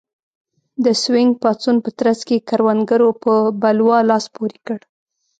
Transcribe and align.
د 0.83 0.85
سوینګ 1.01 1.31
پاڅون 1.41 1.75
په 1.85 1.89
ترڅ 1.99 2.19
کې 2.27 2.45
کروندګرو 2.49 3.09
په 3.23 3.33
بلوا 3.61 3.99
لاس 4.09 4.25
پورې 4.35 4.57
کړ. 4.67 4.79